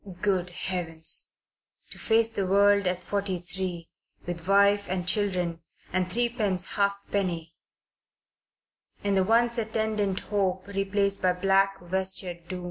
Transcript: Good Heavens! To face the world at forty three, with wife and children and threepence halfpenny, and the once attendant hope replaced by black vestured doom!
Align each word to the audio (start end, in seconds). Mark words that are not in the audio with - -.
Good 0.19 0.49
Heavens! 0.49 1.37
To 1.91 1.99
face 1.99 2.29
the 2.29 2.47
world 2.47 2.87
at 2.87 3.03
forty 3.03 3.37
three, 3.37 3.91
with 4.25 4.47
wife 4.49 4.89
and 4.89 5.07
children 5.07 5.61
and 5.93 6.11
threepence 6.11 6.73
halfpenny, 6.73 7.53
and 9.03 9.15
the 9.15 9.23
once 9.23 9.59
attendant 9.59 10.21
hope 10.21 10.65
replaced 10.65 11.21
by 11.21 11.33
black 11.33 11.79
vestured 11.81 12.47
doom! 12.47 12.59